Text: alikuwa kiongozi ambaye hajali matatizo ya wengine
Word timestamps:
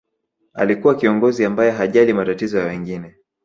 alikuwa 0.53 0.95
kiongozi 0.95 1.45
ambaye 1.45 1.71
hajali 1.71 2.13
matatizo 2.13 2.59
ya 2.59 2.65
wengine 2.65 3.15